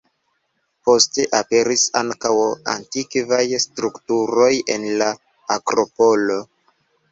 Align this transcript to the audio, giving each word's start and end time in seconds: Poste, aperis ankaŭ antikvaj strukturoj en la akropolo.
Poste, 0.87 1.25
aperis 1.39 1.83
ankaŭ 2.01 2.31
antikvaj 2.73 3.43
strukturoj 3.67 4.51
en 4.79 4.89
la 5.05 5.13
akropolo. 5.59 6.43